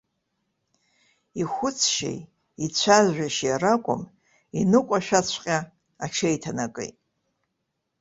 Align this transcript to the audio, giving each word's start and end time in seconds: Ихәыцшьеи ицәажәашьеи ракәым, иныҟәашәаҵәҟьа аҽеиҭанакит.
Ихәыцшьеи 1.39 2.19
ицәажәашьеи 2.65 3.55
ракәым, 3.61 4.01
иныҟәашәаҵәҟьа 4.59 5.59
аҽеиҭанакит. 6.03 6.95